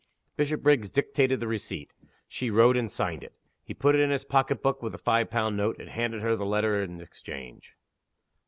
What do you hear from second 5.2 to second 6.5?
pound note, and handed her the